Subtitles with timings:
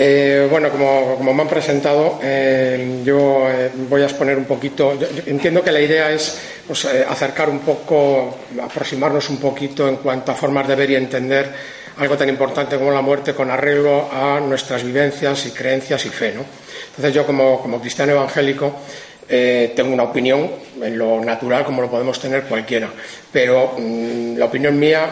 [0.00, 4.96] Eh, bueno, como, me han presentado, eh, yo eh, voy a exponer un poquito.
[5.26, 10.34] entiendo que la idea es pues, acercar un poco, aproximarnos un poquito en cuanto a
[10.34, 11.52] formas de ver y entender
[11.98, 16.32] algo tan importante como la muerte con arreglo a nuestras vivencias y creencias y fe.
[16.32, 16.44] ¿no?
[16.90, 18.80] Entonces, yo, como, cristiano evangélico,
[19.28, 20.50] tengo una opinión
[20.82, 22.88] en lo natural, como lo podemos tener cualquiera,
[23.32, 25.10] pero mm, la opinión mía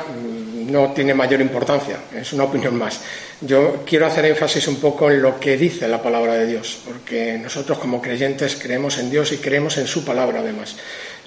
[0.66, 3.01] no tiene mayor importancia, es una opinión más.
[3.41, 7.38] Yo quiero hacer énfasis un poco en lo que dice la palabra de Dios, porque
[7.38, 10.77] nosotros como creyentes creemos en Dios y creemos en su palabra además.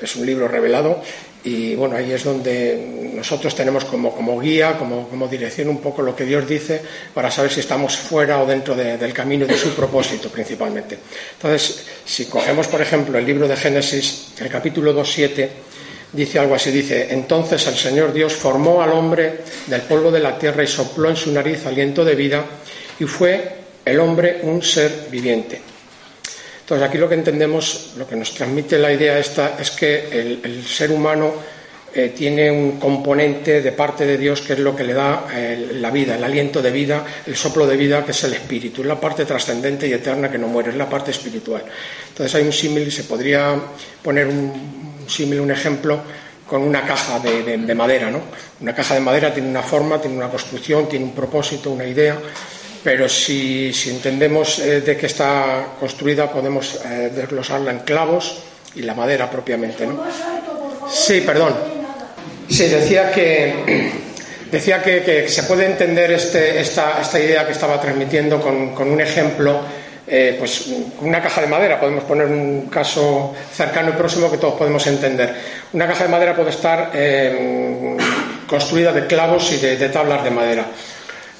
[0.01, 1.01] Es un libro revelado
[1.43, 6.25] y bueno, ahí es donde nosotros tenemos como, guía, como, dirección un poco lo que
[6.25, 6.81] Dios dice
[7.13, 10.97] para saber si estamos fuera o dentro del camino de su propósito principalmente.
[11.33, 15.49] Entonces, si cogemos por ejemplo el libro de Génesis, el capítulo 2.7,
[16.11, 20.37] dice algo así, dice, entonces el Señor Dios formó al hombre del polvo de la
[20.37, 22.45] tierra y sopló en su nariz aliento de vida
[22.99, 25.61] y fue el hombre un ser viviente.
[26.61, 30.63] Entonces aquí lo que entendemos, lo que nos transmite la idea esta es que el,
[30.63, 31.33] ser humano
[31.95, 35.69] eh, tiene un componente de parte de Dios que es lo que le da eh,
[35.73, 38.87] la vida, el aliento de vida, el soplo de vida, que es el espíritu, es
[38.87, 41.63] la parte trascendente y eterna que no muere, es la parte espiritual.
[42.09, 43.59] Entonces hay un símil, se podría
[44.03, 45.99] poner un, símil, un ejemplo
[46.49, 48.09] con una caja de, madera.
[48.09, 48.21] ¿no?
[48.59, 52.17] Una caja de madera tiene una forma, tiene una construcción, tiene un propósito, una idea,
[52.83, 58.39] pero si, entendemos eh, de qué está construida podemos eh, desglosarla en clavos
[58.75, 59.85] y la madera propiamente.
[59.85, 60.03] ¿no?
[60.89, 61.53] Sí, perdón.
[62.49, 63.91] Sí, decía que,
[64.51, 69.61] decía que, se puede entender este, esta, idea que estaba transmitiendo con un ejemplo
[70.11, 70.65] eh, pues
[71.01, 75.35] una caja de madera, podemos poner un caso cercano y próximo que todos podemos entender.
[75.71, 77.95] Una caja de madera puede estar eh,
[78.47, 80.65] construida de clavos y de, tablas de madera.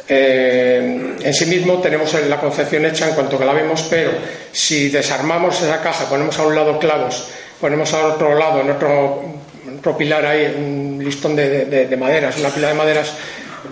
[0.08, 4.12] Eh, en sí mismo tenemos la concepción hecha en cuanto que la vemos, pero
[4.52, 7.28] si desarmamos esa caja, ponemos a un lado clavos,
[7.60, 12.68] ponemos a otro lado, en otro, pilar ahí, un listón de, de maderas, una pila
[12.68, 13.14] de maderas,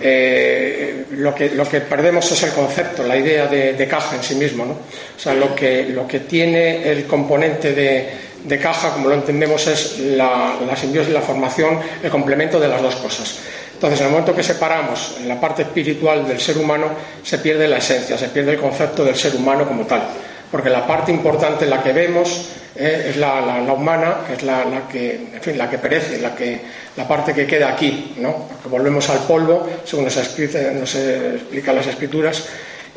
[0.02, 4.36] eh, lo, que, lo que perdemos es el concepto, la idea de, caja en sí
[4.36, 4.66] mismo.
[4.66, 4.74] ¿no?
[4.74, 10.00] O sea, lo que, lo que tiene el componente de, caja, como lo entendemos, es
[10.00, 13.40] la, la simbiosis, la formación, el complemento de las dos cosas.
[13.74, 16.88] Entonces, en el momento que separamos la parte espiritual del ser humano,
[17.22, 20.02] se pierde la esencia, se pierde el concepto del ser humano como tal.
[20.52, 25.16] Porque la parte importante, la que vemos, eh, es la, humana, que es la, que,
[25.34, 26.62] en fin, la que perece, la, que,
[26.96, 28.48] la parte que queda aquí, ¿no?
[28.48, 32.48] Porque volvemos al polvo, según nos, nos explican las escrituras,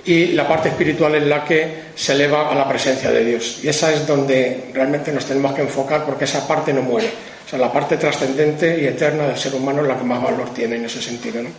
[0.04, 3.60] y la parte espiritual es la que se eleva a la presencia de Dios.
[3.62, 7.10] Y esa es donde realmente nos tenemos que enfocar porque esa parte no muere.
[7.46, 10.54] O sea, la parte trascendente y eterna del ser humano es la que más valor
[10.54, 11.50] tiene en ese sentido, ¿no?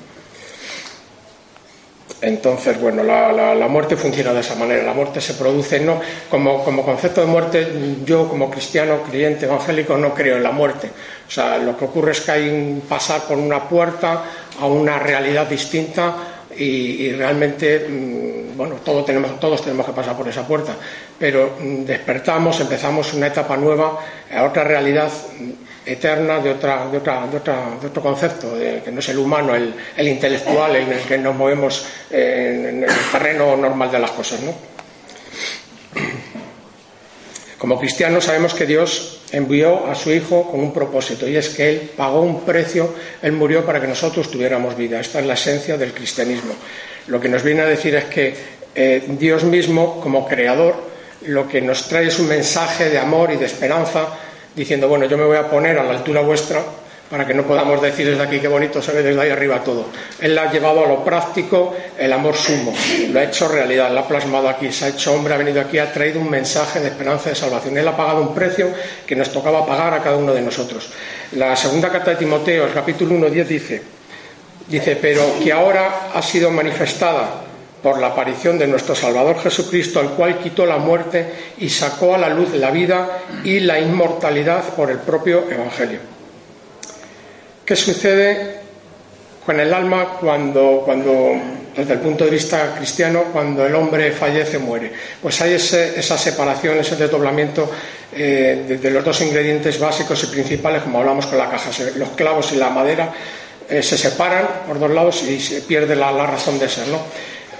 [2.21, 4.83] Entonces, bueno, la, muerte funciona de esa manera.
[4.83, 5.99] La muerte se produce, no
[6.29, 7.67] como, concepto de muerte,
[8.05, 10.89] yo como cristiano, creyente, evangélico, no creo en la muerte.
[11.27, 14.23] O sea, lo que ocurre es que hay un pasar por una puerta
[14.59, 20.27] a una realidad distinta y, realmente, mm, bueno, todos tenemos, todos tenemos que pasar por
[20.27, 20.75] esa puerta.
[21.17, 23.99] Pero mm, despertamos, empezamos una etapa nueva,
[24.33, 25.11] a otra realidad
[25.85, 28.53] eterna de, otra, de, otra, de, otra, de otro concepto,
[28.83, 32.89] que no es el humano, el, el, intelectual en el que nos movemos en, el
[33.11, 34.41] terreno normal de las cosas.
[34.41, 34.53] ¿no?
[37.57, 41.69] Como cristianos sabemos que Dios envió a su Hijo con un propósito y es que
[41.69, 44.99] Él pagó un precio, Él murió para que nosotros tuviéramos vida.
[44.99, 46.53] Esta es la esencia del cristianismo.
[47.07, 48.33] Lo que nos viene a decir es que
[48.75, 50.75] eh, Dios mismo, como creador,
[51.27, 54.07] lo que nos trae es un mensaje de amor y de esperanza
[54.55, 56.63] diciendo, bueno, yo me voy a poner a la altura vuestra
[57.11, 59.87] para que no podamos decir desde aquí qué bonito se ve desde ahí arriba todo.
[60.21, 62.73] Él la ha llevado a lo práctico, el amor sumo,
[63.09, 65.77] lo ha hecho realidad, lo ha plasmado aquí, se ha hecho hombre, ha venido aquí,
[65.77, 67.77] ha traído un mensaje de esperanza de salvación.
[67.77, 68.69] Él ha pagado un precio
[69.05, 70.89] que nos tocaba pagar a cada uno de nosotros.
[71.33, 73.81] La segunda carta de Timoteo, el capítulo 1, 10 dice,
[74.69, 77.41] dice, pero que ahora ha sido manifestada
[77.83, 81.25] por la aparición de nuestro Salvador Jesucristo, al cual quitó la muerte
[81.57, 86.10] y sacó a la luz la vida y la inmortalidad por el propio Evangelio.
[87.71, 88.55] ¿Qué sucede
[89.45, 90.83] con el alma cuando,
[91.73, 94.91] desde el punto de vista cristiano, cuando el hombre fallece, muere?
[95.21, 97.71] Pues hay esa separación, ese desdoblamiento
[98.13, 102.51] eh, de, los dos ingredientes básicos y principales, como hablamos con la caja, los clavos
[102.51, 103.13] y la madera.
[103.69, 106.83] Eh, se separan por dos lados y se pierde la, razón de ser.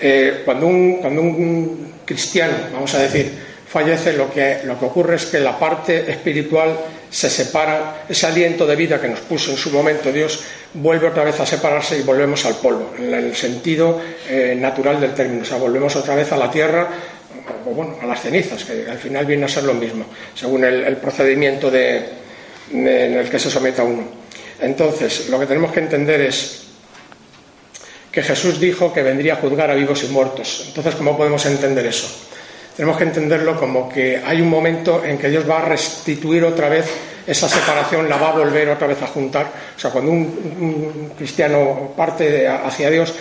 [0.01, 3.31] Eh, cuando, un, cuando un cristiano, vamos a decir,
[3.71, 6.77] fallece, lo que, lo que ocurre es que la parte espiritual
[7.09, 11.23] se separa, ese aliento de vida que nos puso en su momento Dios vuelve otra
[11.23, 15.45] vez a separarse y volvemos al polvo, en el sentido eh, natural del término, o
[15.45, 16.89] sea, volvemos otra vez a la tierra
[17.65, 20.97] o bueno, a las cenizas, que al final viene a ser lo mismo, según el,
[20.97, 22.09] procedimiento de,
[22.73, 24.03] en el que se someta uno.
[24.59, 26.63] Entonces, lo que tenemos que entender es
[28.11, 30.65] que Jesús dijo que vendría a juzgar a vivos y muertos.
[30.67, 32.30] Entonces, ¿cómo podemos entender eso?
[32.81, 36.67] Tenemos que entenderlo como que hay un momento en que Dios va a restituir otra
[36.67, 36.89] vez
[37.27, 39.51] esa separación, la va a volver otra vez a juntar.
[39.77, 43.13] O sea, cuando un, cristiano parte hacia Dios,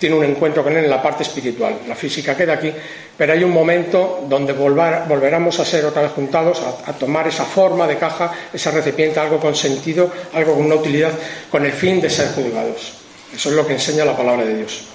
[0.00, 1.82] tiene un encuentro con Él en la parte espiritual.
[1.86, 2.72] La física queda aquí,
[3.16, 7.86] pero hay un momento donde volveremos a ser otra vez juntados, a, tomar esa forma
[7.86, 11.12] de caja, ese recipiente, algo con sentido, algo con una utilidad,
[11.48, 12.94] con el fin de ser juzgados.
[13.32, 14.88] Eso es lo que enseña la palabra de Dios.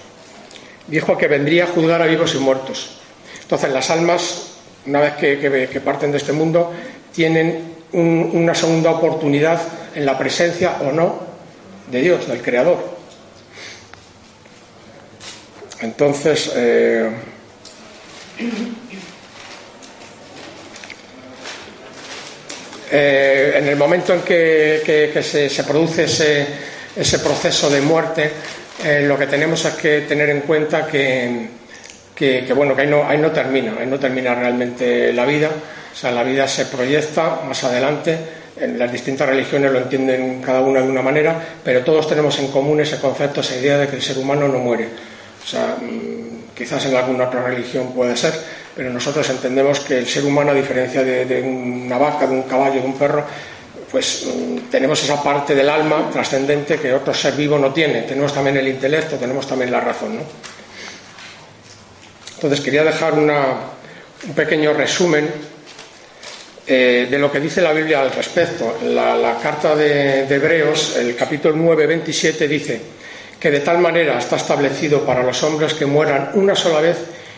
[0.87, 2.97] Dijo que vendría a juzgar a vivos y muertos.
[3.51, 4.43] Entonces las almas,
[4.85, 6.71] una vez que, parten de este mundo,
[7.13, 9.61] tienen una segunda oportunidad
[9.93, 11.19] en la presencia o no
[11.91, 12.77] de Dios, del Creador.
[15.81, 17.09] Entonces, eh,
[22.89, 28.31] eh, en el momento en que, se, produce ese, proceso de muerte,
[28.85, 31.59] eh, lo que tenemos es que tener en cuenta que,
[32.55, 35.49] bueno, que ahí no, ahí no termina, ahí no termina realmente la vida,
[35.91, 38.17] o sea, la vida se proyecta más adelante,
[38.57, 42.47] en las distintas religiones lo entienden cada una de una manera, pero todos tenemos en
[42.47, 44.87] común ese concepto, esa idea de que el ser humano no muere.
[45.43, 48.33] O sea, mm, quizás en alguna otra religión puede ser,
[48.75, 52.81] pero nosotros entendemos que el ser humano, a diferencia de, una vaca, de un caballo,
[52.81, 53.25] de un perro,
[53.89, 58.03] pues mm, tenemos esa parte del alma trascendente que otro ser vivo no tiene.
[58.03, 60.17] Tenemos también el intelecto, tenemos también la razón.
[60.17, 60.21] ¿no?
[62.41, 65.29] Entonces quería dejar un pequeño resumen
[66.65, 68.79] eh, de lo que dice la Biblia al respecto.
[68.83, 72.81] La, carta de, de, Hebreos, el capítulo 9, 27, dice
[73.39, 76.97] que de tal manera está establecido para los hombres que mueran una sola vez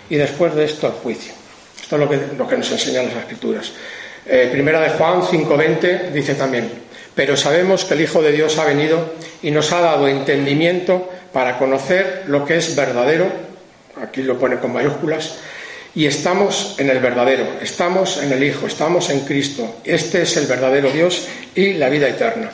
[0.09, 1.33] y después de esto el juicio.
[1.81, 3.73] Esto es lo que, nos enseñan las escrituras.
[4.25, 6.69] Eh, primera de Juan 5.20 dice también,
[7.13, 11.57] pero sabemos que el Hijo de Dios ha venido y nos ha dado entendimiento para
[11.57, 13.52] conocer lo que es verdadero,
[14.03, 15.39] aquí lo pone con mayúsculas,
[15.95, 19.75] y estamos en el verdadero, estamos en el Hijo, estamos en Cristo.
[19.83, 22.51] Este es el verdadero Dios y la vida eterna.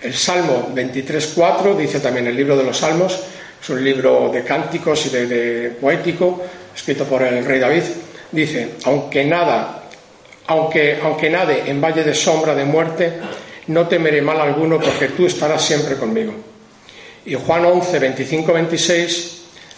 [0.00, 3.18] El Salmo 23.4 dice también el libro de los Salmos,
[3.60, 6.42] es un libro de cánticos y de, poético,
[6.74, 7.82] escrito por el rey David,
[8.30, 9.82] dice, aunque nada,
[10.46, 13.14] aunque, aunque nade en valle de sombra de muerte,
[13.68, 16.32] no temeré mal alguno porque tú estarás siempre conmigo.
[17.24, 19.35] Y Juan 11, 25, 26,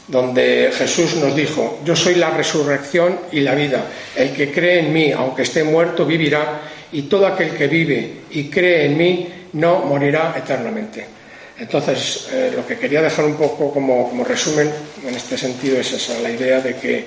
[0.09, 3.85] donde Jesús nos dijo, yo soy la resurrección y la vida,
[4.17, 6.63] el que cree en mí, aunque esté muerto, vivirá,
[6.93, 11.19] y todo aquel que vive y cree en mí, no morirá eternamente.
[11.59, 14.71] Entonces, eh, lo que quería dejar un poco como, resumen
[15.07, 17.05] en este sentido es esa, la idea de que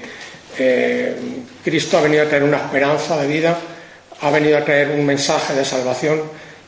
[0.59, 1.15] eh,
[1.63, 3.57] Cristo ha venido a traer una esperanza de vida,
[4.19, 6.21] ha venido a traer un mensaje de salvación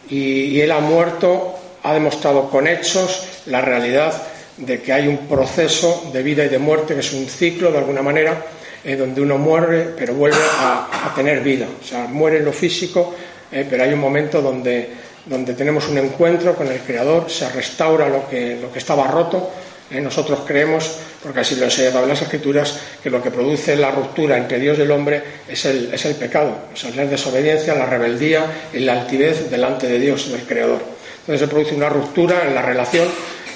[0.10, 4.14] y, Él ha muerto, ha demostrado con hechos la realidad
[4.58, 7.78] de que hay un proceso de vida y de muerte, que es un ciclo de
[7.80, 8.46] alguna manera,
[8.84, 11.68] eh, donde uno muere pero vuelve a, tener vida.
[11.82, 13.14] O sea, muere en lo físico,
[13.52, 18.28] pero hay un momento donde donde tenemos un encuentro con el Creador, se restaura lo
[18.30, 19.52] que, lo que estaba roto.
[19.90, 20.02] ¿eh?
[20.02, 20.92] nosotros creemos,
[21.22, 24.82] porque así lo enseñan las Escrituras, que lo que produce la ruptura entre Dios y
[24.82, 28.94] el hombre es el, es el pecado, o sea, la desobediencia, la rebeldía y la
[28.94, 30.82] altivez delante de Dios, del Creador.
[31.22, 33.08] Entonces se produce una ruptura en la relación,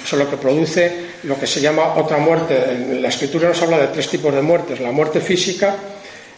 [0.04, 2.98] eso es lo que produce lo que se llama otra muerte.
[3.00, 5.76] la Escritura nos habla de tres tipos de muertes, la muerte física,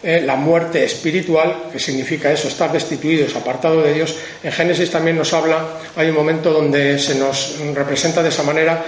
[0.03, 4.17] eh, la muerte espiritual, que significa eso, estar destituidos, apartado de Dios.
[4.43, 8.83] En Génesis también nos habla, hay un momento donde se nos representa de esa manera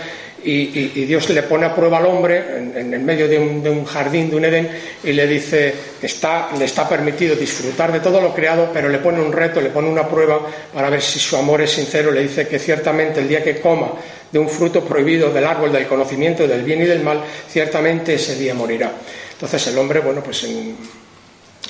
[0.45, 4.37] y, Dios le pone a prueba al hombre en, en medio de un, jardín, de
[4.37, 4.69] un Edén,
[5.05, 9.21] y le dice está, le está permitido disfrutar de todo lo creado, pero le pone
[9.21, 10.41] un reto, le pone una prueba
[10.73, 12.11] para ver si su amor es sincero.
[12.11, 13.93] Le dice que ciertamente el día que coma
[14.33, 18.35] de un fruto prohibido del árbol del conocimiento del bien y del mal, ciertamente ese
[18.37, 18.91] día morirá.
[19.33, 20.77] Entonces el hombre, bueno, pues en,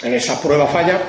[0.03, 1.01] esa prueba falla,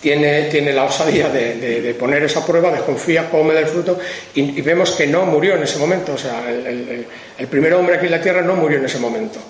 [0.00, 3.98] tiene, tiene la osadía de, poner esa prueba, desconfía, come del fruto
[4.34, 6.14] y, vemos que no murió en ese momento.
[6.14, 9.40] O sea, el, primer hombre aquí en la tierra no murió en ese momento.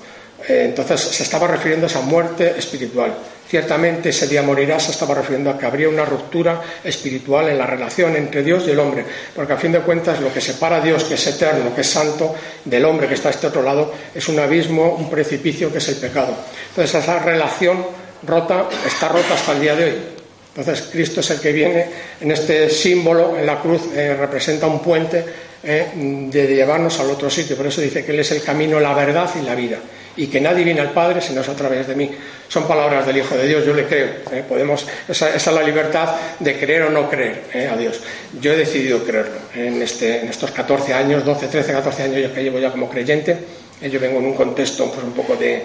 [0.48, 3.14] Eh, entonces se estaba refiriendo a esa muerte espiritual.
[3.48, 7.66] Ciertamente ese día morirá, se estaba refiriendo a que habría una ruptura espiritual en la
[7.66, 10.80] relación entre Dios y el hombre, porque a fin de cuentas lo que separa a
[10.80, 13.92] Dios, que es eterno, que es santo, del hombre que está a este otro lado,
[14.14, 16.34] es un abismo, un precipicio que es el pecado.
[16.70, 17.86] Entonces esa relación
[18.26, 20.17] rota, está rota hasta el día de hoy.
[20.58, 21.86] Entonces Cristo es el que viene
[22.20, 25.24] en este símbolo, en la cruz, eh, representa un puente
[25.62, 27.56] eh, de llevarnos al otro sitio.
[27.56, 29.78] Por eso dice que Él es el camino, la verdad y la vida.
[30.16, 32.10] Y que nadie viene al Padre si no es a través de mí.
[32.48, 34.08] Son palabras del Hijo de Dios, yo le creo.
[34.32, 38.00] Eh, podemos, esa, es la libertad de creer o no creer a Dios.
[38.40, 42.42] Yo he decidido creerlo en, este, en estos 14 años, 12, 13, 14 años que
[42.42, 43.36] llevo ya como creyente.
[43.80, 45.62] Yo vengo en un contexto pues, un poco de,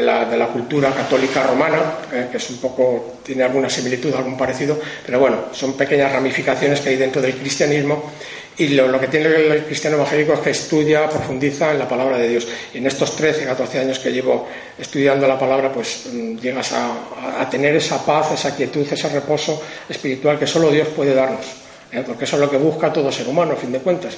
[0.00, 1.78] de la, cultura católica romana,
[2.12, 6.80] eh, que es un poco, tiene alguna similitud, algún parecido, pero bueno, son pequeñas ramificaciones
[6.80, 8.12] que hay dentro del cristianismo
[8.58, 12.28] y lo, que tiene el cristiano evangélico es que estudia, profundiza en la palabra de
[12.28, 12.46] Dios.
[12.72, 14.48] Y en estos 13, 14 años que llevo
[14.78, 20.38] estudiando la palabra, pues mm, llegas a, tener esa paz, esa quietud, ese reposo espiritual
[20.38, 21.46] que solo Dios puede darnos.
[21.92, 22.02] ¿eh?
[22.06, 24.16] Porque eso es lo que busca todo ser humano, a fin de cuentas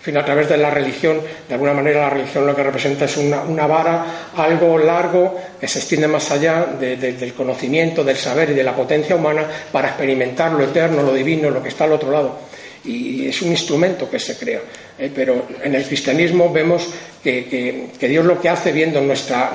[0.00, 3.16] fin, a través de la religión, de alguna manera la religión lo que representa es
[3.16, 8.64] una, vara, algo largo que se extiende más allá del conocimiento, del saber y de
[8.64, 12.38] la potencia humana para experimentar lo eterno, lo divino, lo que está al otro lado.
[12.84, 14.60] Y es un instrumento que se crea.
[15.00, 15.10] ¿Eh?
[15.14, 16.88] pero en el cristianismo vemos
[17.22, 19.52] que, Dios lo que hace, viendo nuestra,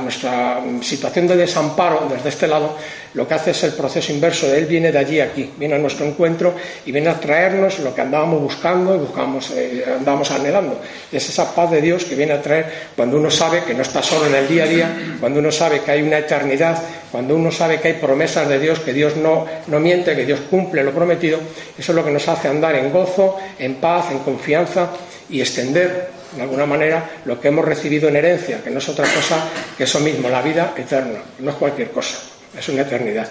[0.82, 2.78] situación de desamparo desde este lado,
[3.16, 4.54] lo que hace es el proceso inverso.
[4.54, 6.54] Él viene de allí a aquí, viene a nuestro encuentro
[6.86, 10.80] y viene a traernos lo que andábamos buscando y buscamos, eh, andábamos anhelando.
[11.12, 13.82] Y es esa paz de Dios que viene a traer cuando uno sabe que no
[13.82, 16.78] está solo en el día a día, cuando uno sabe que hay una eternidad,
[17.12, 19.48] cuando uno sabe que hay promesas de Dios, que Dios no
[19.80, 21.40] miente, que Dios cumple lo prometido.
[21.78, 24.90] Eso es lo que nos hace andar en gozo, en paz, en confianza
[25.30, 29.06] y extender de alguna manera lo que hemos recibido en herencia, que no es otra
[29.06, 32.18] cosa que eso mismo, la vida eterna, no es cualquier cosa,
[32.58, 33.28] es una eternidad.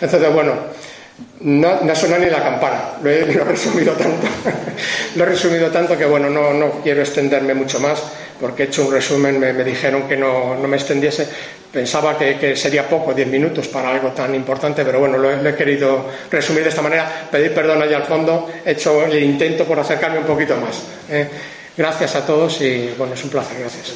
[0.00, 0.54] Entonces, bueno,
[1.40, 4.26] no, no suena ni la campana, lo he, resumido tanto,
[5.16, 8.02] lo he resumido tanto que bueno, no, no, quiero extenderme mucho más,
[8.40, 11.28] porque he hecho un resumen, me, dijeron que no, no, me extendiese,
[11.72, 16.06] pensaba que, sería poco, diez minutos para algo tan importante, pero bueno, lo he, querido
[16.30, 20.18] resumir de esta manera, pedir perdón allá al fondo, he hecho el intento por acercarme
[20.18, 20.82] un poquito más.
[21.10, 21.28] ¿eh?
[21.76, 23.94] Gracias a todos y bueno, es un placer, gracias.